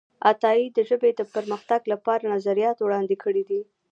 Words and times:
عطايي 0.29 0.65
د 0.73 0.77
ژبې 0.89 1.11
د 1.15 1.21
پرمختګ 1.33 1.81
لپاره 1.93 2.31
نظریات 2.35 2.77
وړاندې 2.79 3.15
کړي 3.23 3.43
دي. 3.49 3.61